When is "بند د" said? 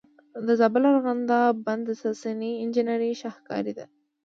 1.65-1.91